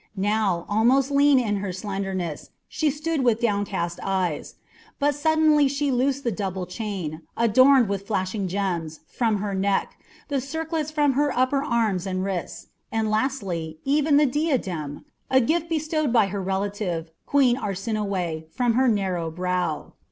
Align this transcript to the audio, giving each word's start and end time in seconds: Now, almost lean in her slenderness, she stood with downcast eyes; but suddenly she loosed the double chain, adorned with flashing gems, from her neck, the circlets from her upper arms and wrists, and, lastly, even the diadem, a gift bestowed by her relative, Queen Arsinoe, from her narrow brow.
Now, 0.17 0.65
almost 0.67 1.11
lean 1.11 1.37
in 1.37 1.57
her 1.57 1.71
slenderness, 1.71 2.49
she 2.67 2.89
stood 2.89 3.23
with 3.23 3.39
downcast 3.39 3.99
eyes; 4.01 4.55
but 4.97 5.13
suddenly 5.13 5.67
she 5.67 5.91
loosed 5.91 6.23
the 6.23 6.31
double 6.31 6.65
chain, 6.65 7.21
adorned 7.37 7.87
with 7.87 8.07
flashing 8.07 8.47
gems, 8.47 9.01
from 9.05 9.37
her 9.37 9.53
neck, 9.53 9.95
the 10.27 10.41
circlets 10.41 10.89
from 10.89 11.13
her 11.13 11.31
upper 11.37 11.63
arms 11.63 12.07
and 12.07 12.23
wrists, 12.23 12.69
and, 12.91 13.11
lastly, 13.11 13.77
even 13.85 14.17
the 14.17 14.25
diadem, 14.25 15.05
a 15.29 15.39
gift 15.39 15.69
bestowed 15.69 16.11
by 16.11 16.25
her 16.29 16.41
relative, 16.41 17.11
Queen 17.27 17.55
Arsinoe, 17.55 18.45
from 18.51 18.73
her 18.73 18.87
narrow 18.87 19.29
brow. 19.29 19.93